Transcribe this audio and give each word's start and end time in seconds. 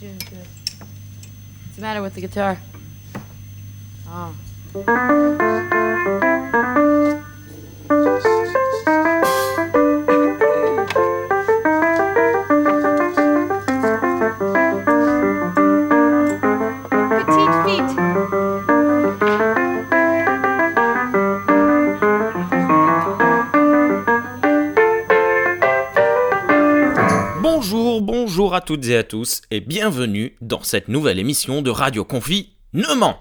What's 0.00 1.74
the 1.74 1.80
matter 1.80 2.02
with 2.02 2.14
the 2.14 2.20
guitar? 2.20 2.58
Oh. 4.08 4.34
Toutes 28.68 28.88
et 28.88 28.98
à 28.98 29.02
tous 29.02 29.40
et 29.50 29.60
bienvenue 29.60 30.36
dans 30.42 30.62
cette 30.62 30.88
nouvelle 30.88 31.18
émission 31.18 31.62
de 31.62 31.70
Radio 31.70 32.04
Confinement. 32.04 33.18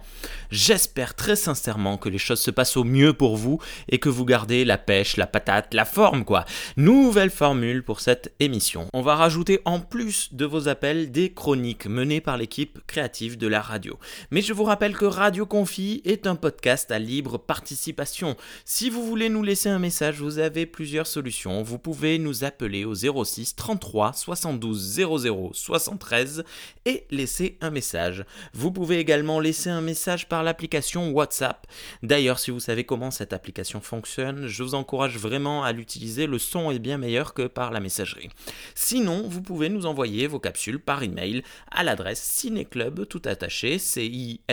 J'espère 0.50 1.16
très 1.16 1.36
sincèrement 1.36 1.98
que 1.98 2.10
les 2.10 2.18
choses 2.18 2.40
se 2.40 2.52
passent 2.52 2.78
au 2.78 2.84
mieux 2.84 3.14
pour 3.14 3.36
vous 3.36 3.60
et 3.90 4.00
que 4.00 4.10
vous 4.10 4.26
gardez 4.26 4.64
la 4.64 4.78
pêche, 4.78 5.18
la 5.18 5.28
patate, 5.28 5.74
la 5.74 5.86
forme 5.86 6.24
quoi. 6.24 6.46
Nouvelle 6.78 7.30
formule 7.30 7.84
pour 7.84 8.00
cette 8.00 8.34
émission. 8.40 8.88
On 8.94 9.02
va 9.02 9.16
rajouter 9.16 9.60
en 9.66 9.80
plus 9.80 10.34
de 10.34 10.46
vos 10.46 10.68
appels 10.68 11.12
des 11.12 11.34
chroniques 11.34 11.86
menées 11.86 12.22
par 12.22 12.38
l'équipe 12.38 12.80
créative 12.88 13.38
de 13.38 13.48
la 13.48 13.62
radio. 13.62 14.00
Mais 14.32 14.42
je 14.42 14.54
vous 14.54 14.64
rappelle 14.64 14.96
que 14.96 15.06
Radio 15.06 15.46
Confi 15.46 16.02
est 16.06 16.28
un 16.28 16.36
podcast 16.36 16.92
à 16.92 17.00
libre 17.00 17.38
participation. 17.38 18.36
Si 18.66 18.90
vous 18.90 19.06
voulez 19.06 19.30
nous 19.30 19.44
laisser 19.44 19.70
un 19.70 19.80
message, 19.80 20.22
vous 20.22 20.40
avez 20.40 20.66
plusieurs 20.66 21.08
solutions. 21.08 21.62
Vous 21.64 21.80
pouvez 21.80 22.20
nous 22.20 22.44
appeler 22.44 22.86
au 22.86 22.96
06 22.96 23.56
33 23.56 24.14
72 24.14 25.02
00 25.18 25.52
73 25.54 26.44
et 26.86 27.06
laisser 27.12 27.58
un 27.62 27.70
message. 27.70 28.26
Vous 28.54 28.72
pouvez 28.72 29.00
également 29.00 29.40
laisser 29.40 29.70
un 29.70 29.82
message 29.82 30.30
par 30.30 30.37
l'application 30.44 31.12
WhatsApp. 31.12 31.68
D'ailleurs, 32.04 32.40
si 32.40 32.52
vous 32.52 32.60
savez 32.60 32.84
comment 32.84 33.12
cette 33.12 33.34
application 33.34 33.82
fonctionne, 33.82 34.48
je 34.48 34.64
vous 34.64 34.76
encourage 34.76 35.18
vraiment 35.18 35.64
à 35.64 35.72
l'utiliser. 35.72 36.28
Le 36.28 36.40
son 36.40 36.72
est 36.72 36.80
bien 36.80 36.98
meilleur 36.98 37.34
que 37.34 37.48
par 37.48 37.72
la 37.72 37.80
messagerie. 37.80 38.30
Sinon, 38.76 39.28
vous 39.28 39.42
pouvez 39.42 39.70
nous 39.70 39.86
envoyer 39.86 40.28
vos 40.28 40.40
capsules 40.40 40.80
par 40.80 41.04
email 41.04 41.44
à 41.72 41.84
l'adresse 41.84 42.22
cinéclub 42.22 43.08
tout 43.08 43.22
attaché, 43.26 43.80
C-I-N-E-C-L-U-B 43.80 44.48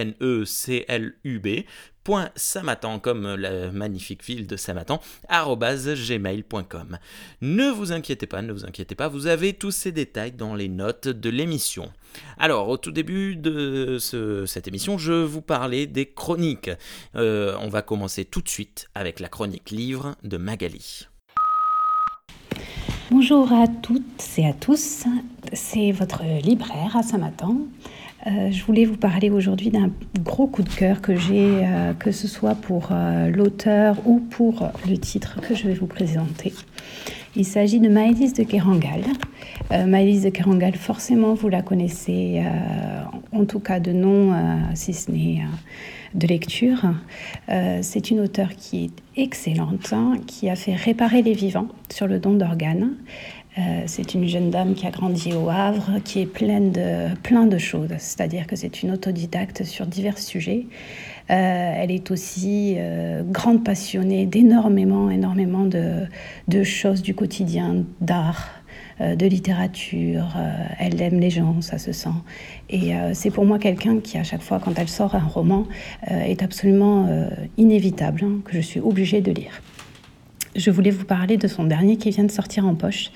samatan 2.36 2.98
comme 2.98 3.34
la 3.34 3.70
magnifique 3.70 4.24
ville 4.24 4.46
de 4.46 4.56
Samatan 4.56 5.00
gmail.com. 5.28 6.98
Ne 7.42 7.70
vous 7.70 7.92
inquiétez 7.92 8.26
pas, 8.26 8.42
ne 8.42 8.52
vous 8.52 8.64
inquiétez 8.64 8.94
pas, 8.94 9.08
vous 9.08 9.26
avez 9.26 9.52
tous 9.54 9.70
ces 9.70 9.92
détails 9.92 10.32
dans 10.32 10.54
les 10.54 10.68
notes 10.68 11.08
de 11.08 11.30
l'émission. 11.30 11.90
Alors, 12.38 12.68
au 12.68 12.76
tout 12.76 12.92
début 12.92 13.36
de 13.36 13.98
ce- 13.98 14.46
cette 14.46 14.68
émission, 14.68 14.98
je 14.98 15.12
vous 15.12 15.40
parlais 15.42 15.86
des 15.86 16.06
chroniques. 16.06 16.70
Euh, 17.16 17.56
on 17.60 17.68
va 17.68 17.82
commencer 17.82 18.24
tout 18.24 18.40
de 18.42 18.48
suite 18.48 18.88
avec 18.94 19.18
la 19.20 19.28
chronique 19.28 19.70
livre 19.70 20.14
de 20.22 20.36
Magali. 20.36 21.06
Bonjour 23.10 23.52
à 23.52 23.66
toutes 23.68 24.02
et 24.38 24.46
à 24.48 24.52
tous, 24.54 25.04
c'est 25.52 25.92
votre 25.92 26.22
libraire 26.42 26.96
à 26.96 27.02
Saint-Matan. 27.02 27.58
Euh, 28.26 28.50
je 28.50 28.64
voulais 28.64 28.86
vous 28.86 28.96
parler 28.96 29.28
aujourd'hui 29.28 29.70
d'un 29.70 29.90
gros 30.20 30.46
coup 30.46 30.62
de 30.62 30.70
cœur 30.70 31.02
que 31.02 31.14
j'ai, 31.14 31.66
euh, 31.66 31.92
que 31.92 32.10
ce 32.10 32.26
soit 32.26 32.54
pour 32.54 32.88
euh, 32.90 33.28
l'auteur 33.28 33.96
ou 34.06 34.18
pour 34.18 34.70
le 34.88 34.96
titre 34.96 35.40
que 35.42 35.54
je 35.54 35.66
vais 35.66 35.74
vous 35.74 35.86
présenter. 35.86 36.54
Il 37.36 37.44
s'agit 37.44 37.80
de 37.80 37.88
Maëlys 37.88 38.32
de 38.32 38.44
Kerangal. 38.44 39.02
Maëlys 39.70 40.22
de 40.22 40.30
Kerangal, 40.30 40.74
forcément, 40.76 41.34
vous 41.34 41.48
la 41.48 41.62
connaissez, 41.62 42.40
en 43.32 43.44
tout 43.44 43.58
cas 43.58 43.80
de 43.80 43.90
nom, 43.90 44.32
si 44.74 44.94
ce 44.94 45.10
n'est 45.10 45.42
de 46.14 46.28
lecture. 46.28 46.94
C'est 47.48 48.12
une 48.12 48.20
auteure 48.20 48.54
qui 48.54 48.84
est 48.84 49.20
excellente, 49.20 49.92
hein, 49.92 50.12
qui 50.28 50.48
a 50.48 50.54
fait 50.54 50.76
réparer 50.76 51.22
les 51.22 51.32
vivants 51.32 51.66
sur 51.92 52.06
le 52.06 52.20
don 52.20 52.34
d'organes. 52.34 52.92
Euh, 53.56 53.84
c'est 53.86 54.14
une 54.14 54.26
jeune 54.26 54.50
dame 54.50 54.74
qui 54.74 54.86
a 54.86 54.90
grandi 54.90 55.32
au 55.32 55.48
Havre, 55.48 56.00
qui 56.04 56.20
est 56.20 56.26
pleine 56.26 56.72
de, 56.72 57.14
plein 57.22 57.46
de 57.46 57.58
choses. 57.58 57.90
C'est-à-dire 57.98 58.46
que 58.46 58.56
c'est 58.56 58.82
une 58.82 58.90
autodidacte 58.90 59.64
sur 59.64 59.86
divers 59.86 60.18
sujets. 60.18 60.66
Euh, 61.30 61.74
elle 61.76 61.90
est 61.90 62.10
aussi 62.10 62.74
euh, 62.76 63.22
grande 63.22 63.64
passionnée 63.64 64.26
d'énormément, 64.26 65.08
énormément 65.08 65.64
de, 65.64 66.62
choses 66.64 67.02
du 67.02 67.14
quotidien, 67.14 67.84
d'art, 68.00 68.50
de 69.00 69.26
littérature. 69.26 70.36
Elle 70.78 71.00
aime 71.02 71.18
les 71.18 71.30
gens, 71.30 71.60
ça 71.60 71.78
se 71.78 71.92
sent. 71.92 72.08
Et 72.70 72.92
c'est 73.12 73.30
pour 73.30 73.44
moi 73.44 73.58
quelqu'un 73.58 73.98
qui, 73.98 74.18
à 74.18 74.24
chaque 74.24 74.42
fois, 74.42 74.60
quand 74.64 74.78
elle 74.78 74.88
sort 74.88 75.16
un 75.16 75.26
roman, 75.26 75.66
est 76.06 76.42
absolument 76.42 77.08
inévitable, 77.56 78.22
hein, 78.24 78.40
que 78.44 78.52
je 78.54 78.60
suis 78.60 78.80
obligée 78.80 79.20
de 79.20 79.32
lire. 79.32 79.60
Je 80.56 80.70
voulais 80.70 80.90
vous 80.90 81.04
parler 81.04 81.36
de 81.36 81.48
son 81.48 81.64
dernier 81.64 81.96
qui 81.96 82.10
vient 82.10 82.24
de 82.24 82.30
sortir 82.30 82.64
en 82.64 82.74
poche 82.74 83.10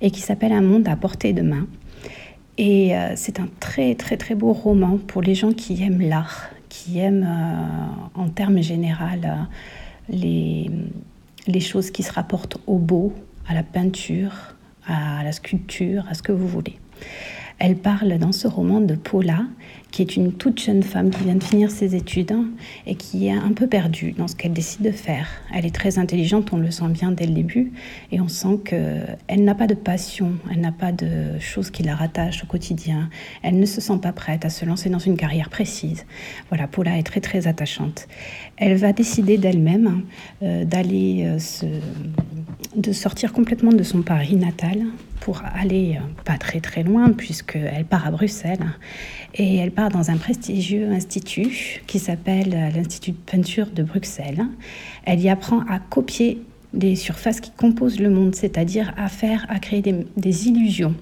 et 0.00 0.10
qui 0.10 0.20
s'appelle 0.20 0.52
Un 0.52 0.60
monde 0.60 0.86
à 0.86 0.94
portée 0.94 1.32
de 1.32 1.42
main. 1.42 1.66
Et 2.56 2.96
euh, 2.96 3.14
c'est 3.16 3.40
un 3.40 3.48
très 3.58 3.96
très 3.96 4.16
très 4.16 4.36
beau 4.36 4.52
roman 4.52 4.98
pour 4.98 5.20
les 5.20 5.34
gens 5.34 5.52
qui 5.52 5.82
aiment 5.82 6.00
l'art, 6.00 6.50
qui 6.68 7.00
aiment 7.00 7.26
euh, 7.28 8.20
en 8.20 8.28
termes 8.28 8.62
généraux 8.62 9.02
euh, 10.12 10.64
les 11.48 11.60
choses 11.60 11.90
qui 11.90 12.04
se 12.04 12.12
rapportent 12.12 12.58
au 12.68 12.78
beau, 12.78 13.12
à 13.48 13.54
la 13.54 13.64
peinture, 13.64 14.54
à 14.86 15.24
la 15.24 15.32
sculpture, 15.32 16.04
à 16.08 16.14
ce 16.14 16.22
que 16.22 16.30
vous 16.30 16.46
voulez. 16.46 16.78
Elle 17.58 17.76
parle 17.76 18.18
dans 18.18 18.32
ce 18.32 18.48
roman 18.48 18.80
de 18.80 18.94
Paula, 18.94 19.46
qui 19.90 20.02
est 20.02 20.16
une 20.16 20.32
toute 20.32 20.60
jeune 20.60 20.82
femme 20.82 21.10
qui 21.10 21.22
vient 21.22 21.36
de 21.36 21.44
finir 21.44 21.70
ses 21.70 21.94
études 21.94 22.34
et 22.84 22.96
qui 22.96 23.28
est 23.28 23.32
un 23.32 23.52
peu 23.52 23.68
perdue 23.68 24.10
dans 24.10 24.26
ce 24.26 24.34
qu'elle 24.34 24.52
décide 24.52 24.82
de 24.82 24.90
faire. 24.90 25.28
Elle 25.54 25.64
est 25.64 25.74
très 25.74 26.00
intelligente, 26.00 26.52
on 26.52 26.56
le 26.56 26.72
sent 26.72 26.88
bien 26.88 27.12
dès 27.12 27.26
le 27.26 27.32
début, 27.32 27.72
et 28.10 28.20
on 28.20 28.26
sent 28.26 28.58
qu'elle 28.64 29.44
n'a 29.44 29.54
pas 29.54 29.68
de 29.68 29.74
passion, 29.74 30.32
elle 30.50 30.60
n'a 30.60 30.72
pas 30.72 30.90
de 30.90 31.38
choses 31.38 31.70
qui 31.70 31.84
la 31.84 31.94
rattachent 31.94 32.42
au 32.42 32.46
quotidien, 32.48 33.08
elle 33.42 33.58
ne 33.60 33.66
se 33.66 33.80
sent 33.80 33.98
pas 34.02 34.12
prête 34.12 34.44
à 34.44 34.50
se 34.50 34.64
lancer 34.64 34.90
dans 34.90 34.98
une 34.98 35.16
carrière 35.16 35.48
précise. 35.48 36.06
Voilà, 36.48 36.66
Paula 36.66 36.98
est 36.98 37.04
très 37.04 37.20
très 37.20 37.46
attachante. 37.46 38.08
Elle 38.56 38.76
va 38.76 38.92
décider 38.92 39.38
d'elle-même 39.38 40.02
euh, 40.42 40.64
d'aller 40.64 41.24
euh, 41.24 41.38
se 41.38 41.66
de 42.76 42.92
sortir 42.92 43.32
complètement 43.32 43.72
de 43.72 43.82
son 43.82 44.02
Paris 44.02 44.36
natal 44.36 44.84
pour 45.20 45.42
aller 45.54 45.96
euh, 45.96 46.22
pas 46.24 46.38
très 46.38 46.60
très 46.60 46.82
loin 46.82 47.10
puisqu'elle 47.12 47.84
part 47.84 48.06
à 48.06 48.10
Bruxelles 48.10 48.66
et 49.34 49.56
elle 49.56 49.70
part 49.70 49.90
dans 49.90 50.10
un 50.10 50.16
prestigieux 50.16 50.90
institut 50.90 51.82
qui 51.86 51.98
s'appelle 51.98 52.54
euh, 52.54 52.70
l'Institut 52.70 53.12
de 53.12 53.16
peinture 53.16 53.66
de 53.66 53.82
Bruxelles. 53.82 54.46
Elle 55.04 55.20
y 55.20 55.28
apprend 55.28 55.60
à 55.68 55.78
copier 55.78 56.42
les 56.72 56.96
surfaces 56.96 57.40
qui 57.40 57.52
composent 57.52 58.00
le 58.00 58.10
monde, 58.10 58.34
c'est-à-dire 58.34 58.92
à 58.96 59.08
faire, 59.08 59.46
à 59.48 59.58
créer 59.60 59.80
des, 59.80 60.06
des 60.16 60.48
illusions. 60.48 60.94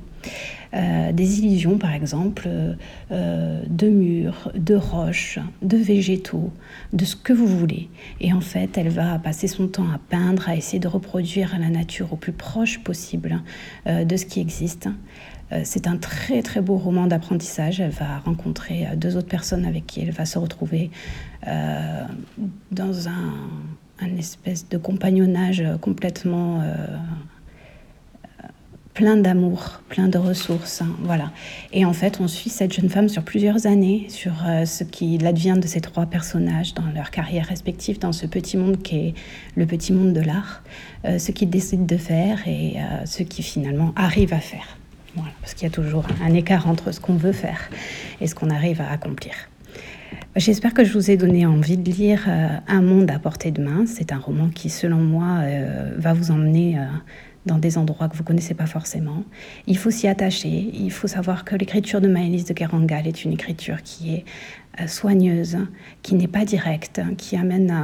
Euh, 0.74 1.12
des 1.12 1.40
illusions, 1.40 1.76
par 1.76 1.92
exemple, 1.92 2.44
euh, 2.46 2.72
euh, 3.10 3.62
de 3.68 3.88
murs, 3.88 4.50
de 4.54 4.74
roches, 4.74 5.38
de 5.60 5.76
végétaux, 5.76 6.50
de 6.94 7.04
ce 7.04 7.14
que 7.14 7.34
vous 7.34 7.46
voulez. 7.46 7.90
Et 8.20 8.32
en 8.32 8.40
fait, 8.40 8.78
elle 8.78 8.88
va 8.88 9.18
passer 9.18 9.48
son 9.48 9.68
temps 9.68 9.90
à 9.90 9.98
peindre, 9.98 10.48
à 10.48 10.56
essayer 10.56 10.78
de 10.78 10.88
reproduire 10.88 11.58
la 11.58 11.68
nature 11.68 12.14
au 12.14 12.16
plus 12.16 12.32
proche 12.32 12.78
possible 12.82 13.42
de 13.86 14.16
ce 14.16 14.24
qui 14.24 14.40
existe. 14.40 14.88
C'est 15.64 15.86
un 15.86 15.98
très 15.98 16.40
très 16.40 16.62
beau 16.62 16.78
roman 16.78 17.06
d'apprentissage. 17.06 17.80
Elle 17.80 17.90
va 17.90 18.18
rencontrer 18.20 18.88
deux 18.96 19.16
autres 19.16 19.28
personnes 19.28 19.66
avec 19.66 19.86
qui 19.86 20.00
elle 20.00 20.10
va 20.10 20.24
se 20.24 20.38
retrouver 20.38 20.90
dans 21.46 23.08
un, 23.08 24.16
espèce 24.16 24.68
de 24.68 24.78
compagnonnage 24.78 25.62
complètement 25.80 26.62
plein 28.94 29.16
d'amour, 29.16 29.80
plein 29.88 30.08
de 30.08 30.18
ressources, 30.18 30.82
hein, 30.82 30.94
voilà. 31.02 31.30
Et 31.72 31.84
en 31.84 31.92
fait, 31.92 32.20
on 32.20 32.28
suit 32.28 32.50
cette 32.50 32.72
jeune 32.72 32.90
femme 32.90 33.08
sur 33.08 33.22
plusieurs 33.22 33.66
années, 33.66 34.06
sur 34.08 34.32
euh, 34.46 34.66
ce 34.66 34.84
qui 34.84 35.18
advient 35.24 35.58
de 35.60 35.66
ces 35.66 35.80
trois 35.80 36.06
personnages 36.06 36.74
dans 36.74 36.84
leur 36.94 37.10
carrière 37.10 37.46
respective, 37.46 37.98
dans 37.98 38.12
ce 38.12 38.26
petit 38.26 38.56
monde 38.56 38.82
qui 38.82 38.96
est 38.96 39.14
le 39.56 39.66
petit 39.66 39.92
monde 39.92 40.12
de 40.12 40.20
l'art, 40.20 40.62
euh, 41.06 41.18
ce 41.18 41.32
qu'ils 41.32 41.48
décident 41.48 41.86
de 41.86 41.96
faire 41.96 42.46
et 42.46 42.74
euh, 42.76 43.06
ce 43.06 43.22
qu'ils 43.22 43.44
finalement 43.44 43.92
arrivent 43.96 44.34
à 44.34 44.40
faire. 44.40 44.76
Voilà, 45.14 45.32
parce 45.40 45.54
qu'il 45.54 45.64
y 45.64 45.70
a 45.70 45.74
toujours 45.74 46.06
un 46.22 46.34
écart 46.34 46.68
entre 46.68 46.92
ce 46.92 47.00
qu'on 47.00 47.16
veut 47.16 47.32
faire 47.32 47.70
et 48.20 48.26
ce 48.26 48.34
qu'on 48.34 48.50
arrive 48.50 48.80
à 48.80 48.90
accomplir. 48.90 49.32
J'espère 50.36 50.72
que 50.72 50.84
je 50.84 50.92
vous 50.92 51.10
ai 51.10 51.18
donné 51.18 51.44
envie 51.44 51.76
de 51.76 51.90
lire 51.90 52.26
Un 52.66 52.80
monde 52.80 53.10
à 53.10 53.18
portée 53.18 53.50
de 53.50 53.62
main. 53.62 53.84
C'est 53.86 54.12
un 54.12 54.18
roman 54.18 54.48
qui, 54.48 54.70
selon 54.70 54.96
moi, 54.96 55.40
va 55.98 56.14
vous 56.14 56.30
emmener 56.30 56.78
dans 57.46 57.58
des 57.58 57.78
endroits 57.78 58.08
que 58.08 58.16
vous 58.16 58.24
connaissez 58.24 58.54
pas 58.54 58.66
forcément. 58.66 59.24
Il 59.66 59.76
faut 59.76 59.90
s'y 59.90 60.08
attacher. 60.08 60.70
Il 60.72 60.90
faut 60.90 61.08
savoir 61.08 61.44
que 61.44 61.56
l'écriture 61.56 62.00
de 62.00 62.08
Maëlys 62.08 62.44
de 62.44 62.52
Kerangal 62.52 63.06
est 63.06 63.24
une 63.24 63.32
écriture 63.32 63.82
qui 63.82 64.14
est 64.14 64.24
euh, 64.80 64.86
soigneuse, 64.86 65.58
qui 66.02 66.14
n'est 66.14 66.28
pas 66.28 66.44
directe, 66.44 67.00
qui 67.18 67.36
amène 67.36 67.74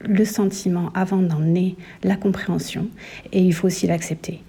le 0.00 0.24
sentiment 0.24 0.90
avant 0.94 1.22
d'emmener 1.22 1.76
la 2.02 2.16
compréhension. 2.16 2.88
Et 3.32 3.42
il 3.42 3.52
faut 3.52 3.66
aussi 3.66 3.86
l'accepter. 3.86 4.40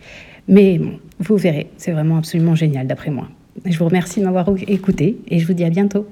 Mais 0.47 0.77
bon, 0.77 0.99
vous 1.19 1.37
verrez, 1.37 1.69
c'est 1.77 1.91
vraiment 1.91 2.17
absolument 2.17 2.55
génial 2.55 2.87
d'après 2.87 3.11
moi. 3.11 3.27
Je 3.65 3.77
vous 3.77 3.85
remercie 3.85 4.19
de 4.19 4.25
m'avoir 4.25 4.47
écouté 4.67 5.17
et 5.27 5.39
je 5.39 5.47
vous 5.47 5.53
dis 5.53 5.63
à 5.63 5.69
bientôt. 5.69 6.07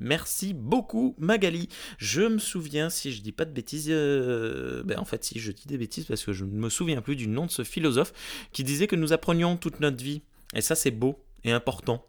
Merci 0.00 0.54
beaucoup 0.54 1.14
Magali. 1.18 1.68
Je 1.98 2.22
me 2.22 2.38
souviens, 2.38 2.90
si 2.90 3.12
je 3.12 3.20
dis 3.20 3.32
pas 3.32 3.44
de 3.44 3.52
bêtises, 3.52 3.88
euh, 3.90 4.82
ben 4.84 4.98
en 4.98 5.04
fait 5.04 5.22
si 5.24 5.38
je 5.38 5.52
dis 5.52 5.66
des 5.66 5.78
bêtises 5.78 6.06
parce 6.06 6.24
que 6.24 6.32
je 6.32 6.44
ne 6.44 6.52
me 6.52 6.70
souviens 6.70 7.02
plus 7.02 7.16
du 7.16 7.28
nom 7.28 7.46
de 7.46 7.50
ce 7.50 7.64
philosophe 7.64 8.12
qui 8.52 8.64
disait 8.64 8.86
que 8.86 8.96
nous 8.96 9.12
apprenions 9.12 9.56
toute 9.56 9.80
notre 9.80 10.02
vie. 10.02 10.22
Et 10.54 10.62
ça 10.62 10.74
c'est 10.74 10.90
beau 10.90 11.22
et 11.44 11.52
important. 11.52 12.06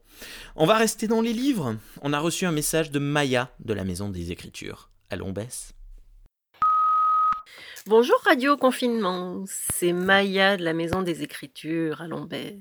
On 0.56 0.66
va 0.66 0.78
rester 0.78 1.08
dans 1.08 1.22
les 1.22 1.34
livres. 1.34 1.76
On 2.02 2.14
a 2.14 2.20
reçu 2.20 2.46
un 2.46 2.52
message 2.52 2.92
de 2.92 3.00
Maya 3.00 3.52
de 3.60 3.74
la 3.74 3.84
Maison 3.84 4.10
des 4.10 4.32
Écritures. 4.32 4.90
Allons 5.10 5.32
baisse. 5.32 5.74
Bonjour 7.88 8.22
Radio 8.26 8.58
Confinement, 8.58 9.44
c'est 9.48 9.92
Maya 9.92 10.56
de 10.56 10.64
la 10.64 10.74
Maison 10.74 11.02
des 11.02 11.24
Écritures 11.24 12.00
à 12.02 12.08
Lombez. 12.08 12.60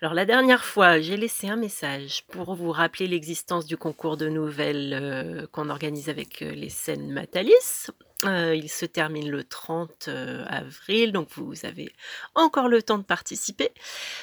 Alors 0.00 0.14
la 0.14 0.24
dernière 0.24 0.64
fois, 0.64 1.00
j'ai 1.00 1.16
laissé 1.16 1.48
un 1.48 1.56
message 1.56 2.22
pour 2.28 2.54
vous 2.54 2.70
rappeler 2.70 3.08
l'existence 3.08 3.66
du 3.66 3.76
concours 3.76 4.16
de 4.16 4.28
nouvelles 4.28 4.92
euh, 4.94 5.46
qu'on 5.50 5.70
organise 5.70 6.08
avec 6.08 6.40
euh, 6.40 6.52
les 6.52 6.68
scènes 6.68 7.10
Matalis. 7.10 7.88
Euh, 8.24 8.54
il 8.54 8.68
se 8.68 8.84
termine 8.86 9.28
le 9.28 9.42
30 9.42 10.08
avril, 10.46 11.10
donc 11.10 11.28
vous 11.34 11.66
avez 11.66 11.92
encore 12.36 12.68
le 12.68 12.80
temps 12.80 12.98
de 12.98 13.04
participer. 13.04 13.70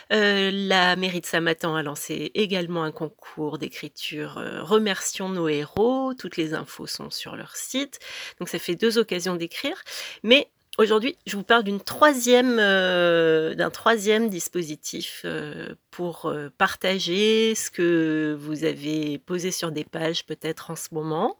la 0.09 0.95
mairie 0.95 1.21
de 1.21 1.25
Samatan 1.25 1.75
a 1.75 1.83
lancé 1.83 2.31
également 2.35 2.83
un 2.83 2.91
concours 2.91 3.57
d'écriture 3.57 4.33
Remercions 4.63 5.29
nos 5.29 5.47
héros. 5.47 6.13
Toutes 6.13 6.35
les 6.35 6.53
infos 6.53 6.87
sont 6.87 7.09
sur 7.09 7.37
leur 7.37 7.55
site. 7.55 7.99
Donc 8.39 8.49
ça 8.49 8.59
fait 8.59 8.75
deux 8.75 8.97
occasions 8.97 9.35
d'écrire. 9.35 9.81
Mais 10.23 10.49
Aujourd'hui, 10.77 11.17
je 11.25 11.37
vous 11.37 11.43
parle 11.43 11.63
d'une 11.63 11.79
troisième, 11.79 12.59
euh, 12.59 13.55
d'un 13.55 13.69
troisième 13.69 14.29
dispositif 14.29 15.21
euh, 15.23 15.73
pour 15.89 16.25
euh, 16.25 16.49
partager 16.57 17.55
ce 17.55 17.71
que 17.71 18.35
vous 18.37 18.65
avez 18.65 19.17
posé 19.19 19.51
sur 19.51 19.71
des 19.71 19.85
pages 19.85 20.25
peut-être 20.25 20.71
en 20.71 20.75
ce 20.75 20.89
moment. 20.91 21.39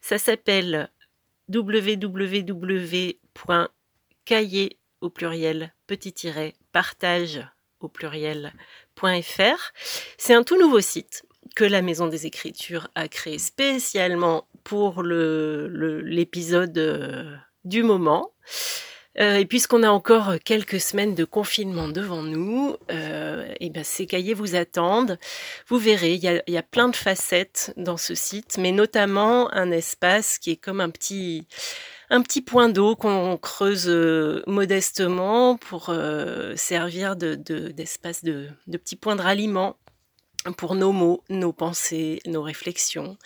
Ça 0.00 0.16
s'appelle 0.16 0.90
www.cahier 1.52 3.18
au 5.00 5.10
pluriel 5.10 5.74
petit 5.88 6.14
partage 6.70 7.44
au 7.80 7.88
pluriel.fr. 7.88 9.72
C'est 10.18 10.34
un 10.34 10.44
tout 10.44 10.56
nouveau 10.56 10.80
site 10.80 11.24
que 11.56 11.64
la 11.64 11.82
Maison 11.82 12.06
des 12.06 12.26
Écritures 12.26 12.86
a 12.94 13.08
créé 13.08 13.38
spécialement 13.38 14.46
pour 14.62 15.02
l'épisode 15.02 16.78
du 17.64 17.82
moment. 17.82 18.30
Euh, 19.20 19.36
et 19.36 19.46
puisqu'on 19.46 19.82
a 19.82 19.90
encore 19.90 20.34
quelques 20.44 20.80
semaines 20.80 21.14
de 21.14 21.24
confinement 21.24 21.88
devant 21.88 22.22
nous, 22.22 22.76
euh, 22.90 23.52
et 23.58 23.68
ben 23.70 23.82
ces 23.82 24.06
cahiers 24.06 24.34
vous 24.34 24.54
attendent. 24.54 25.18
Vous 25.66 25.78
verrez, 25.78 26.14
il 26.14 26.22
y, 26.22 26.56
a, 26.56 26.62
plein 26.62 26.88
de 26.88 26.96
facettes 26.96 27.72
dans 27.76 27.96
ce 27.96 28.14
site, 28.14 28.58
mais 28.58 28.70
notamment 28.70 29.52
un 29.52 29.72
espace 29.72 30.38
qui 30.38 30.52
est 30.52 30.56
comme 30.56 30.80
un 30.80 30.90
petit, 30.90 31.48
un 32.10 32.22
petit 32.22 32.42
point 32.42 32.68
d'eau 32.68 32.94
qu'on 32.94 33.36
creuse 33.38 33.88
euh, 33.88 34.44
modestement 34.46 35.56
pour 35.56 35.92
servir 36.54 37.16
d'espace 37.16 38.22
de, 38.22 38.32
de, 38.32 38.38
de, 38.42 38.50
de 38.68 38.76
petits 38.76 38.96
points 38.96 39.16
de 39.16 39.22
ralliement 39.22 39.76
pour 40.56 40.76
nos 40.76 40.92
mots, 40.92 41.24
nos 41.28 41.52
pensées, 41.52 42.20
nos 42.24 42.42
réflexions 42.42 43.18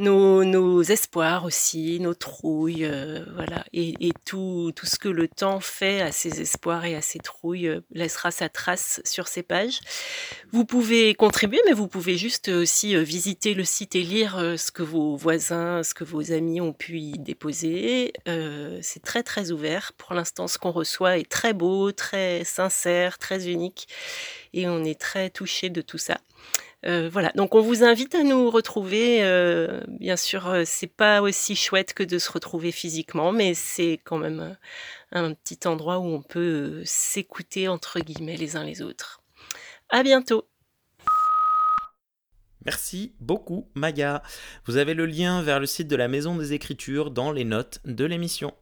nos, 0.00 0.82
espoirs 0.82 1.44
aussi, 1.44 2.00
nos 2.00 2.14
trouilles, 2.14 2.84
euh, 2.84 3.24
voilà, 3.34 3.64
et, 3.72 4.12
tout, 4.24 4.72
tout, 4.74 4.86
ce 4.86 4.98
que 4.98 5.08
le 5.08 5.28
temps 5.28 5.60
fait 5.60 6.00
à 6.00 6.12
ces 6.12 6.40
espoirs 6.40 6.84
et 6.84 6.96
à 6.96 7.02
ces 7.02 7.18
trouilles 7.18 7.68
euh, 7.68 7.80
laissera 7.92 8.30
sa 8.30 8.48
trace 8.48 9.00
sur 9.04 9.28
ces 9.28 9.42
pages. 9.42 9.80
Vous 10.52 10.64
pouvez 10.64 11.14
contribuer, 11.14 11.60
mais 11.66 11.72
vous 11.72 11.88
pouvez 11.88 12.16
juste 12.16 12.48
aussi 12.48 12.96
euh, 12.96 13.02
visiter 13.02 13.54
le 13.54 13.64
site 13.64 13.94
et 13.94 14.02
lire 14.02 14.38
ce 14.56 14.70
que 14.72 14.82
vos 14.82 15.16
voisins, 15.16 15.82
ce 15.82 15.94
que 15.94 16.04
vos 16.04 16.32
amis 16.32 16.60
ont 16.60 16.72
pu 16.72 16.98
y 16.98 17.18
déposer. 17.18 18.12
C'est 18.82 19.02
très 19.02 19.22
très 19.22 19.50
ouvert. 19.50 19.92
Pour 19.96 20.14
l'instant, 20.14 20.48
ce 20.48 20.58
qu'on 20.58 20.70
reçoit 20.70 21.18
est 21.18 21.28
très 21.28 21.52
beau, 21.52 21.92
très 21.92 22.44
sincère, 22.44 23.18
très 23.18 23.48
unique, 23.48 23.88
et 24.52 24.68
on 24.68 24.84
est 24.84 24.98
très 24.98 25.30
touché 25.30 25.68
de 25.68 25.82
tout 25.82 25.98
ça. 25.98 26.20
Euh, 26.86 27.10
voilà, 27.12 27.30
donc 27.34 27.54
on 27.54 27.60
vous 27.60 27.84
invite 27.84 28.14
à 28.14 28.22
nous 28.22 28.50
retrouver. 28.50 29.22
Euh, 29.22 29.82
bien 29.88 30.16
sûr, 30.16 30.48
euh, 30.48 30.62
c'est 30.64 30.86
pas 30.86 31.20
aussi 31.20 31.54
chouette 31.54 31.92
que 31.92 32.02
de 32.02 32.18
se 32.18 32.32
retrouver 32.32 32.72
physiquement, 32.72 33.32
mais 33.32 33.52
c'est 33.54 34.00
quand 34.02 34.18
même 34.18 34.56
un 35.12 35.34
petit 35.34 35.66
endroit 35.66 35.98
où 35.98 36.06
on 36.06 36.22
peut 36.22 36.82
s'écouter 36.84 37.68
entre 37.68 38.00
guillemets 38.00 38.36
les 38.36 38.56
uns 38.56 38.64
les 38.64 38.80
autres. 38.80 39.22
À 39.90 40.02
bientôt. 40.02 40.46
Merci 42.64 43.14
beaucoup 43.20 43.68
Maya. 43.74 44.22
Vous 44.66 44.76
avez 44.76 44.94
le 44.94 45.06
lien 45.06 45.42
vers 45.42 45.60
le 45.60 45.66
site 45.66 45.88
de 45.88 45.96
la 45.96 46.08
Maison 46.08 46.36
des 46.36 46.52
Écritures 46.52 47.10
dans 47.10 47.32
les 47.32 47.44
notes 47.44 47.80
de 47.84 48.04
l'émission. 48.04 48.54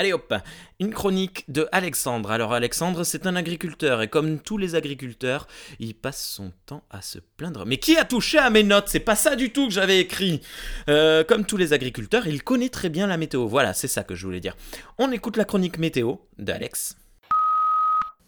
Allez 0.00 0.12
hop, 0.12 0.32
une 0.78 0.94
chronique 0.94 1.44
de 1.48 1.66
Alexandre. 1.72 2.30
Alors 2.30 2.52
Alexandre, 2.52 3.02
c'est 3.02 3.26
un 3.26 3.34
agriculteur 3.34 4.00
et 4.00 4.06
comme 4.06 4.38
tous 4.38 4.56
les 4.56 4.76
agriculteurs, 4.76 5.48
il 5.80 5.92
passe 5.92 6.22
son 6.22 6.52
temps 6.66 6.84
à 6.88 7.02
se 7.02 7.18
plaindre. 7.36 7.66
Mais 7.66 7.78
qui 7.78 7.96
a 7.96 8.04
touché 8.04 8.38
à 8.38 8.48
mes 8.48 8.62
notes? 8.62 8.84
C'est 8.86 9.00
pas 9.00 9.16
ça 9.16 9.34
du 9.34 9.50
tout 9.50 9.66
que 9.66 9.72
j'avais 9.72 9.98
écrit. 9.98 10.40
Euh, 10.88 11.24
comme 11.24 11.44
tous 11.44 11.56
les 11.56 11.72
agriculteurs, 11.72 12.28
il 12.28 12.44
connaît 12.44 12.68
très 12.68 12.90
bien 12.90 13.08
la 13.08 13.16
météo. 13.16 13.48
Voilà, 13.48 13.74
c'est 13.74 13.88
ça 13.88 14.04
que 14.04 14.14
je 14.14 14.24
voulais 14.24 14.38
dire. 14.38 14.56
On 14.98 15.10
écoute 15.10 15.36
la 15.36 15.44
chronique 15.44 15.78
météo 15.78 16.14
d'Alex. 16.38 16.96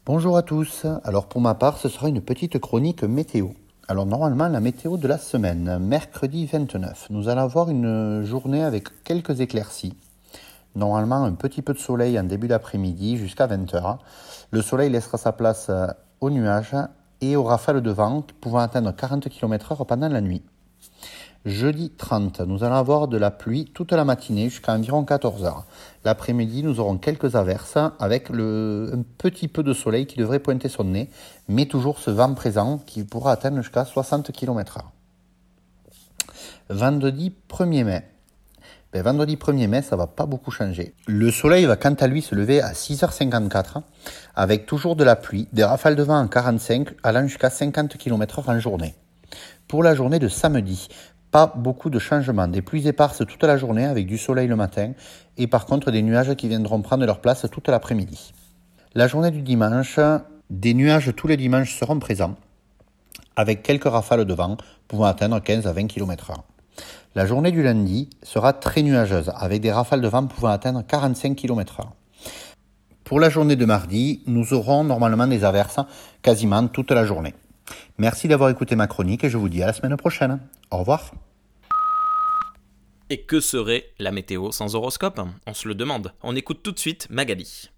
Bonjour 0.05 0.35
à 0.35 0.43
tous. 0.43 0.85
Alors 1.05 1.29
pour 1.29 1.39
ma 1.39 1.55
part, 1.55 1.77
ce 1.77 1.87
sera 1.87 2.09
une 2.09 2.21
petite 2.21 2.59
chronique 2.59 3.03
météo. 3.03 3.47
Alors 3.87 4.05
normalement, 4.05 4.49
la 4.49 4.59
météo 4.59 4.97
de 4.97 5.07
la 5.07 5.17
semaine, 5.17 5.79
mercredi 5.79 6.47
29, 6.47 7.07
nous 7.11 7.29
allons 7.29 7.41
avoir 7.43 7.69
une 7.69 8.25
journée 8.25 8.61
avec 8.61 8.89
quelques 9.05 9.39
éclaircies 9.39 9.93
Normalement, 10.75 11.23
un 11.23 11.33
petit 11.33 11.61
peu 11.61 11.73
de 11.73 11.79
soleil 11.79 12.17
en 12.19 12.23
début 12.23 12.47
d'après-midi 12.47 13.17
jusqu'à 13.17 13.47
20h. 13.47 13.97
Le 14.51 14.61
soleil 14.61 14.89
laissera 14.89 15.17
sa 15.17 15.31
place 15.31 15.67
euh, 15.69 15.87
aux 16.21 16.29
nuages 16.29 16.75
et 17.19 17.35
aux 17.35 17.43
rafales 17.43 17.81
de 17.81 17.91
vent 17.91 18.23
pouvant 18.39 18.59
atteindre 18.59 18.91
40 18.91 19.27
km/h 19.29 19.85
pendant 19.85 20.07
la 20.07 20.21
nuit. 20.21 20.43
Jeudi 21.43 21.89
30, 21.89 22.41
nous 22.41 22.63
allons 22.63 22.75
avoir 22.75 23.07
de 23.07 23.17
la 23.17 23.31
pluie 23.31 23.65
toute 23.73 23.91
la 23.93 24.05
matinée 24.05 24.49
jusqu'à 24.49 24.73
environ 24.73 25.03
14h. 25.03 25.63
L'après-midi, 26.05 26.61
nous 26.61 26.79
aurons 26.79 26.99
quelques 26.99 27.35
averses 27.35 27.77
avec 27.99 28.29
un 28.29 29.01
petit 29.17 29.47
peu 29.47 29.63
de 29.63 29.73
soleil 29.73 30.05
qui 30.05 30.17
devrait 30.17 30.39
pointer 30.39 30.69
son 30.69 30.83
nez, 30.83 31.09
mais 31.47 31.65
toujours 31.65 31.97
ce 31.97 32.11
vent 32.11 32.35
présent 32.35 32.77
qui 32.85 33.03
pourra 33.03 33.31
atteindre 33.31 33.57
jusqu'à 33.57 33.85
60 33.85 34.31
km/h. 34.31 34.81
Vendredi 36.69 37.33
1er 37.49 37.83
mai, 37.85 38.10
ben, 38.93 39.03
vendredi 39.03 39.37
1er 39.37 39.67
mai, 39.67 39.81
ça 39.81 39.95
va 39.95 40.05
pas 40.05 40.25
beaucoup 40.25 40.51
changer. 40.51 40.93
Le 41.07 41.31
soleil 41.31 41.63
va 41.63 41.77
quant 41.77 41.93
à 41.93 42.07
lui 42.07 42.21
se 42.21 42.35
lever 42.35 42.61
à 42.61 42.73
6h54 42.73 43.83
avec 44.35 44.65
toujours 44.65 44.97
de 44.97 45.05
la 45.05 45.15
pluie, 45.15 45.47
des 45.53 45.63
rafales 45.63 45.95
de 45.95 46.03
vent 46.03 46.19
en 46.19 46.27
45 46.27 46.89
allant 47.01 47.25
jusqu'à 47.25 47.49
50 47.49 47.95
km/h 47.95 48.49
en 48.49 48.59
journée. 48.59 48.93
Pour 49.69 49.81
la 49.81 49.95
journée 49.95 50.19
de 50.19 50.27
samedi, 50.27 50.89
pas 51.31 51.53
beaucoup 51.55 51.89
de 51.89 51.99
changements, 51.99 52.49
des 52.49 52.61
pluies 52.61 52.85
éparses 52.85 53.25
toute 53.25 53.43
la 53.45 53.55
journée 53.55 53.85
avec 53.85 54.07
du 54.07 54.17
soleil 54.17 54.47
le 54.47 54.57
matin 54.57 54.91
et 55.37 55.47
par 55.47 55.65
contre 55.65 55.89
des 55.89 56.01
nuages 56.01 56.35
qui 56.35 56.49
viendront 56.49 56.81
prendre 56.81 57.05
leur 57.05 57.21
place 57.21 57.45
toute 57.49 57.69
l'après-midi. 57.69 58.33
La 58.93 59.07
journée 59.07 59.31
du 59.31 59.41
dimanche, 59.41 60.01
des 60.49 60.73
nuages 60.73 61.13
tous 61.15 61.27
les 61.27 61.37
dimanches 61.37 61.79
seront 61.79 61.99
présents 61.99 62.35
avec 63.37 63.63
quelques 63.63 63.85
rafales 63.85 64.25
de 64.25 64.33
vent 64.33 64.57
pouvant 64.89 65.05
atteindre 65.05 65.39
15 65.39 65.65
à 65.65 65.71
20 65.71 65.87
km/h. 65.87 66.35
La 67.13 67.25
journée 67.25 67.51
du 67.51 67.61
lundi 67.61 68.09
sera 68.23 68.53
très 68.53 68.83
nuageuse, 68.83 69.33
avec 69.35 69.59
des 69.59 69.71
rafales 69.71 69.99
de 69.99 70.07
vent 70.07 70.25
pouvant 70.27 70.47
atteindre 70.47 70.81
45 70.87 71.35
km/h. 71.35 71.87
Pour 73.03 73.19
la 73.19 73.29
journée 73.29 73.57
de 73.57 73.65
mardi, 73.65 74.23
nous 74.27 74.53
aurons 74.53 74.85
normalement 74.85 75.27
des 75.27 75.43
averses 75.43 75.81
quasiment 76.21 76.69
toute 76.69 76.91
la 76.91 77.05
journée. 77.05 77.33
Merci 77.97 78.29
d'avoir 78.29 78.49
écouté 78.49 78.77
ma 78.77 78.87
chronique 78.87 79.25
et 79.25 79.29
je 79.29 79.37
vous 79.37 79.49
dis 79.49 79.61
à 79.61 79.65
la 79.65 79.73
semaine 79.73 79.97
prochaine. 79.97 80.39
Au 80.71 80.77
revoir. 80.77 81.11
Et 83.09 83.23
que 83.23 83.41
serait 83.41 83.89
la 83.99 84.13
météo 84.13 84.53
sans 84.53 84.73
horoscope? 84.75 85.19
On 85.45 85.53
se 85.53 85.67
le 85.67 85.75
demande. 85.75 86.13
On 86.23 86.33
écoute 86.37 86.61
tout 86.63 86.71
de 86.71 86.79
suite 86.79 87.07
Magali. 87.09 87.69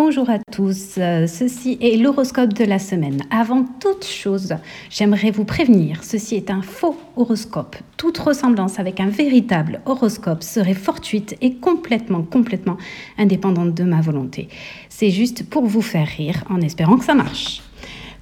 Bonjour 0.00 0.30
à 0.30 0.38
tous, 0.52 0.94
euh, 0.98 1.26
ceci 1.26 1.76
est 1.80 1.96
l'horoscope 1.96 2.52
de 2.52 2.64
la 2.64 2.78
semaine. 2.78 3.20
Avant 3.32 3.64
toute 3.80 4.04
chose, 4.04 4.54
j'aimerais 4.90 5.32
vous 5.32 5.44
prévenir, 5.44 6.04
ceci 6.04 6.36
est 6.36 6.52
un 6.52 6.62
faux 6.62 6.96
horoscope. 7.16 7.74
Toute 7.96 8.16
ressemblance 8.16 8.78
avec 8.78 9.00
un 9.00 9.08
véritable 9.08 9.80
horoscope 9.86 10.44
serait 10.44 10.74
fortuite 10.74 11.36
et 11.40 11.54
complètement, 11.54 12.22
complètement 12.22 12.76
indépendante 13.18 13.74
de 13.74 13.82
ma 13.82 14.00
volonté. 14.00 14.46
C'est 14.88 15.10
juste 15.10 15.50
pour 15.50 15.66
vous 15.66 15.82
faire 15.82 16.06
rire 16.06 16.44
en 16.48 16.60
espérant 16.60 16.96
que 16.96 17.04
ça 17.04 17.14
marche. 17.14 17.60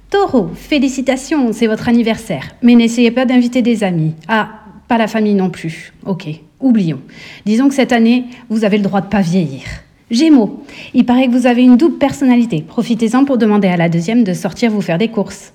Taureau, 0.09 0.49
félicitations, 0.55 1.53
c'est 1.53 1.67
votre 1.67 1.89
anniversaire, 1.89 2.55
mais 2.63 2.73
n'essayez 2.73 3.11
pas 3.11 3.27
d'inviter 3.27 3.61
des 3.61 3.83
amis. 3.83 4.15
Ah, 4.27 4.49
pas 4.87 4.97
la 4.97 5.07
famille 5.07 5.35
non 5.35 5.51
plus. 5.51 5.93
Ok, 6.07 6.27
oublions. 6.59 7.01
Disons 7.45 7.69
que 7.69 7.75
cette 7.75 7.91
année, 7.91 8.25
vous 8.49 8.65
avez 8.65 8.77
le 8.77 8.83
droit 8.83 9.01
de 9.01 9.09
pas 9.09 9.21
vieillir. 9.21 9.61
Gémeaux, 10.09 10.63
il 10.93 11.05
paraît 11.05 11.27
que 11.27 11.33
vous 11.33 11.47
avez 11.47 11.63
une 11.63 11.75
double 11.75 11.97
personnalité. 11.97 12.63
Profitez-en 12.65 13.25
pour 13.25 13.37
demander 13.37 13.67
à 13.67 13.75
la 13.75 13.89
deuxième 13.89 14.23
de 14.23 14.33
sortir 14.33 14.71
vous 14.71 14.81
faire 14.81 14.97
des 14.97 15.09
courses. 15.09 15.51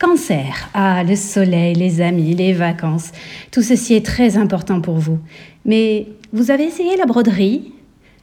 Cancer, 0.00 0.68
ah, 0.74 1.04
le 1.04 1.14
soleil, 1.14 1.74
les 1.74 2.00
amis, 2.00 2.34
les 2.34 2.52
vacances, 2.52 3.12
tout 3.52 3.62
ceci 3.62 3.94
est 3.94 4.04
très 4.04 4.36
important 4.36 4.80
pour 4.80 4.96
vous. 4.96 5.20
Mais 5.64 6.08
vous 6.32 6.50
avez 6.50 6.64
essayé 6.64 6.96
la 6.96 7.06
broderie? 7.06 7.72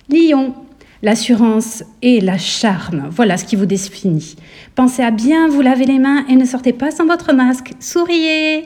Lion, 0.10 0.54
l'assurance 1.02 1.86
et 2.02 2.20
la 2.20 2.38
charme, 2.38 3.08
voilà 3.10 3.38
ce 3.38 3.46
qui 3.46 3.56
vous 3.56 3.66
définit. 3.66 4.36
Pensez 4.76 5.02
à 5.02 5.12
bien 5.12 5.48
vous 5.48 5.62
laver 5.62 5.86
les 5.86 6.00
mains 6.00 6.26
et 6.28 6.36
ne 6.36 6.44
sortez 6.44 6.74
pas 6.74 6.92
sans 6.92 7.06
votre 7.06 7.34
masque. 7.34 7.72
Souriez 7.80 8.66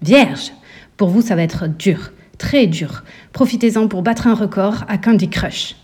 Vierge, 0.00 0.52
pour 0.96 1.08
vous 1.10 1.20
ça 1.20 1.36
va 1.36 1.42
être 1.42 1.68
dur, 1.68 2.12
très 2.38 2.66
dur. 2.66 3.04
Profitez-en 3.34 3.88
pour 3.88 4.00
battre 4.00 4.26
un 4.26 4.34
record 4.34 4.84
à 4.88 4.96
Candy 4.96 5.28
Crush. 5.28 5.76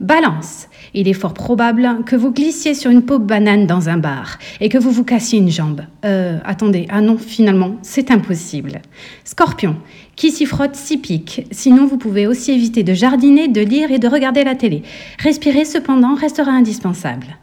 Balance. 0.00 0.68
Il 0.92 1.08
est 1.08 1.14
fort 1.14 1.34
probable 1.34 2.04
que 2.04 2.16
vous 2.16 2.32
glissiez 2.32 2.74
sur 2.74 2.90
une 2.90 3.02
peau 3.02 3.18
banane 3.18 3.66
dans 3.66 3.88
un 3.88 3.96
bar 3.96 4.38
et 4.60 4.68
que 4.68 4.78
vous 4.78 4.90
vous 4.90 5.04
cassiez 5.04 5.38
une 5.38 5.50
jambe. 5.50 5.82
Euh, 6.04 6.38
attendez, 6.44 6.86
ah 6.90 7.00
non, 7.00 7.16
finalement, 7.16 7.76
c'est 7.82 8.10
impossible. 8.10 8.82
Scorpion. 9.24 9.76
Qui 10.16 10.30
s'y 10.30 10.46
frotte 10.46 10.76
s'y 10.76 10.98
pique. 10.98 11.46
Sinon, 11.50 11.86
vous 11.86 11.96
pouvez 11.96 12.26
aussi 12.26 12.52
éviter 12.52 12.82
de 12.82 12.94
jardiner, 12.94 13.48
de 13.48 13.60
lire 13.60 13.90
et 13.90 13.98
de 13.98 14.06
regarder 14.08 14.44
la 14.44 14.54
télé. 14.54 14.82
Respirer, 15.18 15.64
cependant, 15.64 16.14
restera 16.14 16.52
indispensable. 16.52 17.36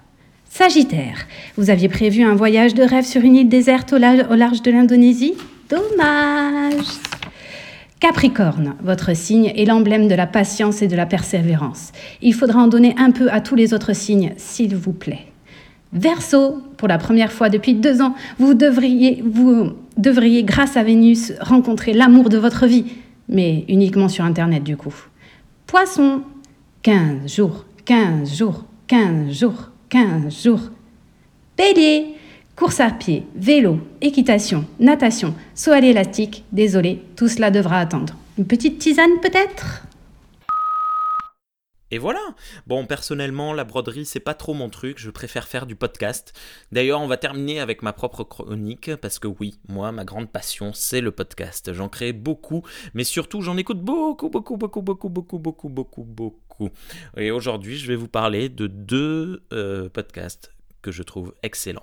Sagittaire. 0.49 1.25
Vous 1.57 1.69
aviez 1.69 1.89
prévu 1.89 2.23
un 2.23 2.35
voyage 2.35 2.73
de 2.73 2.83
rêve 2.83 3.05
sur 3.05 3.21
une 3.21 3.35
île 3.35 3.49
déserte 3.49 3.93
au, 3.93 3.97
au 3.97 4.35
large 4.35 4.61
de 4.61 4.71
l'Indonésie? 4.71 5.33
Dommage. 5.69 7.10
Capricorne, 8.01 8.73
votre 8.81 9.15
signe 9.15 9.53
est 9.55 9.65
l'emblème 9.65 10.07
de 10.07 10.15
la 10.15 10.25
patience 10.25 10.81
et 10.81 10.87
de 10.87 10.95
la 10.95 11.05
persévérance. 11.05 11.91
Il 12.23 12.33
faudra 12.33 12.59
en 12.59 12.67
donner 12.67 12.95
un 12.97 13.11
peu 13.11 13.31
à 13.31 13.41
tous 13.41 13.53
les 13.53 13.75
autres 13.75 13.93
signes, 13.93 14.33
s'il 14.37 14.75
vous 14.75 14.91
plaît. 14.91 15.27
Verseau, 15.93 16.63
pour 16.77 16.87
la 16.87 16.97
première 16.97 17.31
fois 17.31 17.49
depuis 17.49 17.75
deux 17.75 18.01
ans, 18.01 18.15
vous 18.39 18.55
devriez, 18.55 19.23
vous 19.23 19.73
devriez, 19.97 20.41
grâce 20.41 20.77
à 20.77 20.83
Vénus, 20.83 21.31
rencontrer 21.41 21.93
l'amour 21.93 22.29
de 22.29 22.39
votre 22.39 22.65
vie, 22.65 22.85
mais 23.29 23.65
uniquement 23.69 24.09
sur 24.09 24.25
Internet 24.25 24.63
du 24.63 24.75
coup. 24.77 24.95
Poisson, 25.67 26.23
15 26.81 27.31
jours, 27.31 27.65
15 27.85 28.35
jours, 28.35 28.65
15 28.87 29.31
jours, 29.31 29.69
15 29.89 30.43
jours. 30.43 30.71
Bélier, 31.55 32.15
Course 32.61 32.79
à 32.79 32.91
pied, 32.91 33.23
vélo, 33.33 33.79
équitation, 34.01 34.67
natation, 34.79 35.33
saut 35.55 35.71
à 35.71 35.79
l'élastique, 35.79 36.43
désolé, 36.51 37.01
tout 37.15 37.27
cela 37.27 37.49
devra 37.49 37.79
attendre. 37.79 38.13
Une 38.37 38.45
petite 38.45 38.77
tisane 38.77 39.19
peut-être? 39.19 39.81
Et 41.89 41.97
voilà. 41.97 42.19
Bon, 42.67 42.85
personnellement, 42.85 43.53
la 43.53 43.63
broderie, 43.63 44.05
c'est 44.05 44.19
pas 44.19 44.35
trop 44.35 44.53
mon 44.53 44.69
truc. 44.69 44.99
Je 44.99 45.09
préfère 45.09 45.47
faire 45.47 45.65
du 45.65 45.75
podcast. 45.75 46.39
D'ailleurs, 46.71 47.01
on 47.01 47.07
va 47.07 47.17
terminer 47.17 47.59
avec 47.59 47.81
ma 47.81 47.93
propre 47.93 48.23
chronique 48.23 48.95
parce 48.97 49.17
que 49.17 49.27
oui, 49.27 49.55
moi, 49.67 49.91
ma 49.91 50.05
grande 50.05 50.31
passion, 50.31 50.71
c'est 50.71 51.01
le 51.01 51.09
podcast. 51.09 51.73
J'en 51.73 51.89
crée 51.89 52.13
beaucoup, 52.13 52.61
mais 52.93 53.03
surtout, 53.03 53.41
j'en 53.41 53.57
écoute 53.57 53.81
beaucoup, 53.81 54.29
beaucoup, 54.29 54.57
beaucoup, 54.57 54.83
beaucoup, 54.83 55.09
beaucoup, 55.09 55.39
beaucoup, 55.39 55.69
beaucoup, 55.69 56.03
beaucoup. 56.03 56.69
Et 57.17 57.31
aujourd'hui, 57.31 57.77
je 57.77 57.87
vais 57.87 57.95
vous 57.95 58.07
parler 58.07 58.49
de 58.49 58.67
deux 58.67 59.41
euh, 59.51 59.89
podcasts 59.89 60.53
que 60.83 60.91
je 60.91 61.01
trouve 61.01 61.33
excellents. 61.41 61.81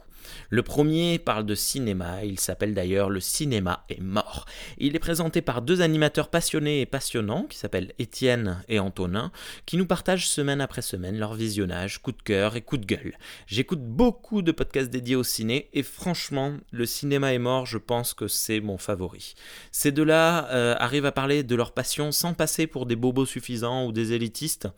Le 0.50 0.62
premier 0.62 1.18
parle 1.18 1.46
de 1.46 1.54
cinéma, 1.54 2.24
il 2.24 2.40
s'appelle 2.40 2.74
d'ailleurs 2.74 3.10
Le 3.10 3.20
cinéma 3.20 3.84
est 3.88 4.00
mort. 4.00 4.46
Il 4.78 4.96
est 4.96 5.00
présenté 5.00 5.42
par 5.42 5.62
deux 5.62 5.80
animateurs 5.80 6.28
passionnés 6.28 6.80
et 6.80 6.86
passionnants 6.86 7.44
qui 7.44 7.58
s'appellent 7.58 7.92
Étienne 7.98 8.62
et 8.68 8.78
Antonin, 8.78 9.30
qui 9.66 9.76
nous 9.76 9.86
partagent 9.86 10.28
semaine 10.28 10.60
après 10.60 10.82
semaine 10.82 11.18
leur 11.18 11.34
visionnage, 11.34 12.00
coup 12.00 12.12
de 12.12 12.22
cœur 12.22 12.56
et 12.56 12.62
coup 12.62 12.76
de 12.76 12.86
gueule. 12.86 13.16
J'écoute 13.46 13.82
beaucoup 13.82 14.42
de 14.42 14.52
podcasts 14.52 14.90
dédiés 14.90 15.16
au 15.16 15.24
ciné 15.24 15.68
et 15.72 15.82
franchement, 15.82 16.54
Le 16.70 16.86
cinéma 16.86 17.32
est 17.32 17.38
mort, 17.38 17.66
je 17.66 17.78
pense 17.78 18.14
que 18.14 18.28
c'est 18.28 18.60
mon 18.60 18.78
favori. 18.78 19.34
Ces 19.72 19.92
deux-là 19.92 20.48
euh, 20.50 20.74
arrivent 20.78 21.06
à 21.06 21.12
parler 21.12 21.42
de 21.42 21.54
leur 21.54 21.72
passion 21.72 22.12
sans 22.12 22.34
passer 22.34 22.66
pour 22.66 22.86
des 22.86 22.96
bobos 22.96 23.26
suffisants 23.26 23.86
ou 23.86 23.92
des 23.92 24.12
élitistes. 24.12 24.68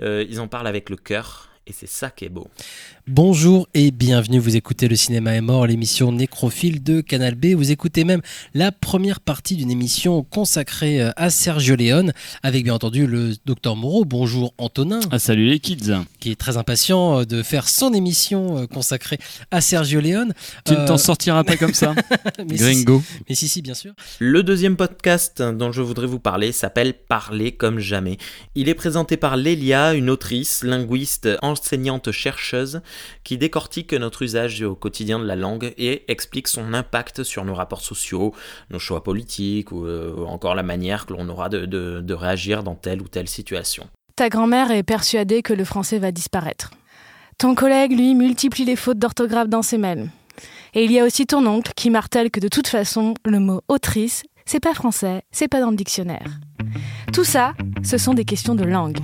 Euh, 0.00 0.24
ils 0.28 0.40
en 0.40 0.48
parlent 0.48 0.66
avec 0.66 0.90
le 0.90 0.96
cœur 0.96 1.48
et 1.68 1.72
c'est 1.72 1.88
ça 1.88 2.08
qui 2.10 2.24
est 2.24 2.30
beau. 2.30 2.48
Bonjour 3.06 3.68
et 3.74 3.90
bienvenue, 3.90 4.38
vous 4.38 4.56
écoutez 4.56 4.88
Le 4.88 4.96
Cinéma 4.96 5.34
est 5.34 5.42
mort, 5.42 5.66
l'émission 5.66 6.12
nécrophile 6.12 6.82
de 6.82 7.02
Canal 7.02 7.34
B. 7.34 7.54
Vous 7.54 7.70
écoutez 7.70 8.04
même 8.04 8.22
la 8.54 8.72
première 8.72 9.20
partie 9.20 9.54
d'une 9.56 9.70
émission 9.70 10.22
consacrée 10.22 11.02
euh, 11.02 11.10
à 11.16 11.28
Sergio 11.28 11.76
Leone, 11.76 12.12
avec 12.42 12.64
bien 12.64 12.74
entendu 12.74 13.06
le 13.06 13.34
docteur 13.44 13.76
Moreau. 13.76 14.06
Bonjour 14.06 14.54
Antonin. 14.56 15.00
Ah, 15.10 15.18
salut 15.18 15.46
les 15.46 15.58
kids. 15.58 15.92
Qui 16.20 16.30
est 16.30 16.36
très 16.36 16.56
impatient 16.56 17.20
euh, 17.20 17.24
de 17.24 17.42
faire 17.42 17.68
son 17.68 17.92
émission 17.92 18.58
euh, 18.58 18.66
consacrée 18.66 19.18
à 19.50 19.60
Sergio 19.60 20.00
Leone. 20.00 20.32
Tu 20.64 20.72
ne 20.72 20.86
t'en 20.86 20.98
sortiras 20.98 21.44
pas 21.44 21.58
comme 21.58 21.74
ça, 21.74 21.94
mais 22.48 22.56
Gringo. 22.56 23.02
Si, 23.06 23.22
mais 23.28 23.34
si, 23.34 23.48
si, 23.48 23.62
bien 23.62 23.74
sûr. 23.74 23.92
Le 24.20 24.42
deuxième 24.42 24.76
podcast 24.76 25.42
dont 25.42 25.72
je 25.72 25.82
voudrais 25.82 26.06
vous 26.06 26.18
parler 26.20 26.52
s'appelle 26.52 26.94
Parler 26.94 27.52
comme 27.52 27.78
jamais. 27.78 28.16
Il 28.54 28.70
est 28.70 28.74
présenté 28.74 29.18
par 29.18 29.36
Lélia, 29.36 29.92
une 29.92 30.08
autrice, 30.08 30.62
linguiste, 30.62 31.28
en 31.42 31.57
enseignante-chercheuse 31.60 32.80
qui 33.24 33.38
décortique 33.38 33.92
notre 33.92 34.22
usage 34.22 34.62
au 34.62 34.74
quotidien 34.74 35.18
de 35.18 35.24
la 35.24 35.36
langue 35.36 35.72
et 35.76 36.10
explique 36.10 36.48
son 36.48 36.74
impact 36.74 37.22
sur 37.22 37.44
nos 37.44 37.54
rapports 37.54 37.82
sociaux, 37.82 38.34
nos 38.70 38.78
choix 38.78 39.02
politiques 39.02 39.72
ou, 39.72 39.86
euh, 39.86 40.14
encore 40.26 40.54
la 40.54 40.62
manière 40.62 41.06
que 41.06 41.12
l'on 41.12 41.28
aura 41.28 41.48
de, 41.48 41.66
de 41.66 42.14
réagir 42.14 42.62
dans 42.62 42.74
telle 42.74 43.02
ou 43.02 43.08
telle 43.08 43.28
situation. 43.28 43.88
Ta 44.16 44.28
grand-mère 44.28 44.70
est 44.70 44.82
persuadée 44.82 45.42
que 45.42 45.52
le 45.52 45.64
français 45.64 45.98
va 45.98 46.10
disparaître. 46.10 46.70
Ton 47.38 47.54
collègue, 47.54 47.92
lui, 47.92 48.16
multiplie 48.16 48.64
les 48.64 48.74
fautes 48.74 48.98
d'orthographe 48.98 49.48
dans 49.48 49.62
ses 49.62 49.78
mails. 49.78 50.10
Et 50.74 50.84
il 50.84 50.92
y 50.92 50.98
a 50.98 51.04
aussi 51.04 51.24
ton 51.24 51.46
oncle 51.46 51.72
qui 51.76 51.88
martèle 51.88 52.30
que 52.30 52.40
de 52.40 52.48
toute 52.48 52.66
façon, 52.66 53.14
le 53.24 53.38
mot 53.38 53.62
autrice, 53.68 54.24
c'est 54.44 54.60
pas 54.60 54.74
français, 54.74 55.22
c'est 55.30 55.46
pas 55.46 55.60
dans 55.60 55.70
le 55.70 55.76
dictionnaire. 55.76 56.40
Tout 57.12 57.24
ça, 57.24 57.54
ce 57.84 57.96
sont 57.96 58.14
des 58.14 58.24
questions 58.24 58.54
de 58.54 58.64
langue. 58.64 58.98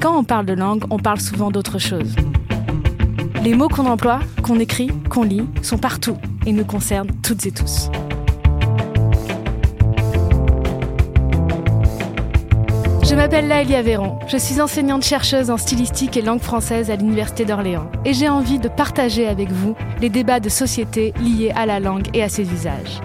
Quand 0.00 0.16
on 0.16 0.22
parle 0.22 0.46
de 0.46 0.52
langue, 0.52 0.84
on 0.90 0.98
parle 0.98 1.20
souvent 1.20 1.50
d'autre 1.50 1.80
chose. 1.80 2.14
Les 3.42 3.54
mots 3.54 3.68
qu'on 3.68 3.86
emploie, 3.86 4.20
qu'on 4.44 4.60
écrit, 4.60 4.90
qu'on 5.10 5.24
lit, 5.24 5.44
sont 5.60 5.78
partout 5.78 6.16
et 6.46 6.52
nous 6.52 6.64
concernent 6.64 7.10
toutes 7.22 7.46
et 7.46 7.50
tous. 7.50 7.90
Je 13.02 13.14
m'appelle 13.16 13.48
Laëlia 13.48 13.82
Véron, 13.82 14.20
je 14.28 14.36
suis 14.36 14.60
enseignante-chercheuse 14.60 15.50
en 15.50 15.56
stylistique 15.56 16.16
et 16.16 16.22
langue 16.22 16.42
française 16.42 16.90
à 16.90 16.96
l'Université 16.96 17.44
d'Orléans 17.44 17.90
et 18.04 18.12
j'ai 18.12 18.28
envie 18.28 18.60
de 18.60 18.68
partager 18.68 19.26
avec 19.26 19.50
vous 19.50 19.74
les 20.00 20.10
débats 20.10 20.38
de 20.38 20.48
société 20.48 21.12
liés 21.20 21.52
à 21.56 21.66
la 21.66 21.80
langue 21.80 22.06
et 22.14 22.22
à 22.22 22.28
ses 22.28 22.52
usages. 22.52 23.00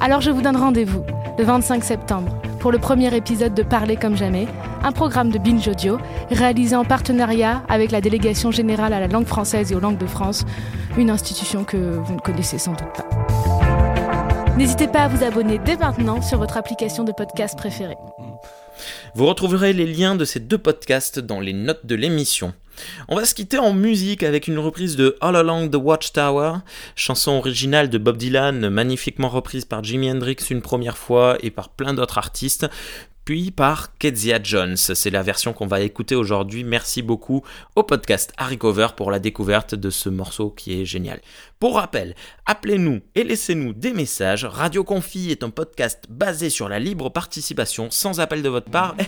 Alors 0.00 0.20
je 0.20 0.30
vous 0.30 0.42
donne 0.42 0.56
rendez-vous 0.56 1.04
le 1.38 1.44
25 1.44 1.82
septembre 1.82 2.42
pour 2.66 2.72
le 2.72 2.80
premier 2.80 3.14
épisode 3.14 3.54
de 3.54 3.62
Parler 3.62 3.94
comme 3.94 4.16
jamais, 4.16 4.48
un 4.82 4.90
programme 4.90 5.30
de 5.30 5.38
Binge 5.38 5.68
Audio 5.68 5.98
réalisé 6.32 6.74
en 6.74 6.84
partenariat 6.84 7.62
avec 7.68 7.92
la 7.92 8.00
Délégation 8.00 8.50
générale 8.50 8.92
à 8.92 8.98
la 8.98 9.06
langue 9.06 9.28
française 9.28 9.70
et 9.70 9.76
aux 9.76 9.78
langues 9.78 9.98
de 9.98 10.06
France, 10.08 10.44
une 10.98 11.08
institution 11.08 11.62
que 11.62 11.76
vous 11.76 12.14
ne 12.14 12.18
connaissez 12.18 12.58
sans 12.58 12.72
doute 12.72 12.92
pas. 12.92 13.08
N'hésitez 14.58 14.88
pas 14.88 15.02
à 15.02 15.08
vous 15.08 15.22
abonner 15.22 15.60
dès 15.64 15.76
maintenant 15.76 16.20
sur 16.22 16.38
votre 16.38 16.56
application 16.56 17.04
de 17.04 17.12
podcast 17.12 17.56
préférée. 17.56 17.98
Vous 19.14 19.26
retrouverez 19.26 19.72
les 19.72 19.86
liens 19.86 20.16
de 20.16 20.24
ces 20.24 20.40
deux 20.40 20.58
podcasts 20.58 21.20
dans 21.20 21.38
les 21.38 21.52
notes 21.52 21.86
de 21.86 21.94
l'émission. 21.94 22.52
On 23.08 23.16
va 23.16 23.24
se 23.24 23.34
quitter 23.34 23.58
en 23.58 23.72
musique 23.72 24.22
avec 24.22 24.48
une 24.48 24.58
reprise 24.58 24.96
de 24.96 25.16
All 25.20 25.36
Along 25.36 25.70
the 25.70 25.76
Watchtower, 25.76 26.58
chanson 26.94 27.32
originale 27.32 27.90
de 27.90 27.98
Bob 27.98 28.16
Dylan, 28.16 28.68
magnifiquement 28.68 29.28
reprise 29.28 29.64
par 29.64 29.82
Jimi 29.82 30.10
Hendrix 30.10 30.36
une 30.50 30.62
première 30.62 30.98
fois 30.98 31.36
et 31.40 31.50
par 31.50 31.68
plein 31.70 31.94
d'autres 31.94 32.18
artistes, 32.18 32.68
puis 33.26 33.50
par 33.50 33.98
Kezia 33.98 34.38
Jones. 34.40 34.76
C'est 34.76 35.10
la 35.10 35.22
version 35.22 35.52
qu'on 35.52 35.66
va 35.66 35.80
écouter 35.80 36.14
aujourd'hui. 36.14 36.62
Merci 36.62 37.02
beaucoup 37.02 37.42
au 37.74 37.82
podcast 37.82 38.32
Harry 38.38 38.56
Cover 38.56 38.88
pour 38.96 39.10
la 39.10 39.18
découverte 39.18 39.74
de 39.74 39.90
ce 39.90 40.08
morceau 40.08 40.50
qui 40.50 40.80
est 40.80 40.84
génial. 40.84 41.20
Pour 41.58 41.74
rappel, 41.74 42.14
appelez-nous 42.46 43.00
et 43.16 43.24
laissez-nous 43.24 43.72
des 43.72 43.92
messages. 43.92 44.44
Radio 44.44 44.84
Confi 44.84 45.32
est 45.32 45.42
un 45.42 45.50
podcast 45.50 46.04
basé 46.08 46.50
sur 46.50 46.68
la 46.68 46.78
libre 46.78 47.08
participation 47.08 47.90
sans 47.90 48.20
appel 48.20 48.42
de 48.42 48.48
votre 48.48 48.70
part. 48.70 48.94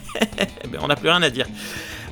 Eh 0.65 0.69
ben, 0.69 0.81
on 0.83 0.89
n'a 0.89 0.97
plus 0.97 1.09
rien 1.09 1.23
à 1.23 1.31
dire. 1.31 1.47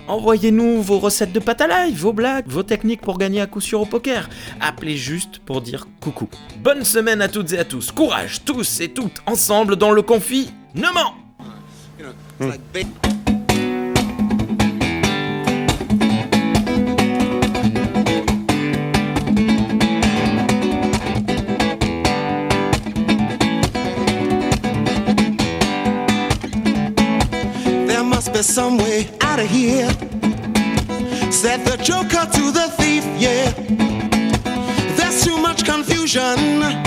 Envoyez-nous 0.08 0.82
vos 0.82 0.98
recettes 0.98 1.32
de 1.32 1.40
pâte 1.40 1.60
à 1.60 1.66
l'ail, 1.66 1.92
vos 1.92 2.12
blagues, 2.12 2.46
vos 2.46 2.62
techniques 2.62 3.00
pour 3.00 3.18
gagner 3.18 3.40
à 3.40 3.46
coup 3.46 3.60
sûr 3.60 3.80
au 3.80 3.86
poker. 3.86 4.28
Appelez 4.60 4.96
juste 4.96 5.40
pour 5.40 5.60
dire 5.60 5.88
coucou. 6.00 6.28
Bonne 6.58 6.84
semaine 6.84 7.20
à 7.20 7.28
toutes 7.28 7.52
et 7.52 7.58
à 7.58 7.64
tous. 7.64 7.90
Courage, 7.92 8.44
tous 8.44 8.80
et 8.80 8.88
toutes, 8.88 9.22
ensemble 9.26 9.76
dans 9.76 9.92
le 9.92 10.02
confinement. 10.02 11.14
There 11.98 13.15
out 29.36 29.44
of 29.44 29.50
here. 29.50 29.90
Said 31.30 31.64
the 31.64 31.76
joker 31.82 32.24
to 32.32 32.50
the 32.50 32.68
thief, 32.78 33.04
yeah. 33.18 33.50
There's 34.96 35.24
too 35.24 35.36
much 35.36 35.64
confusion. 35.64 36.85